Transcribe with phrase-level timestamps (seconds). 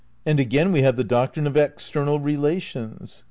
[0.25, 3.19] And again we have the doctrine of external relations.